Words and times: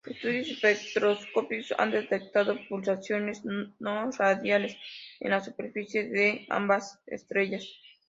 Estudios 0.03 0.47
espectroscópicos 0.49 1.75
han 1.77 1.91
detectado 1.91 2.57
pulsaciones 2.67 3.43
no-radiales 3.77 4.75
en 5.19 5.29
la 5.29 5.41
superficie 5.41 6.09
de 6.09 6.47
ambas 6.49 6.99
estrellas. 7.05 7.67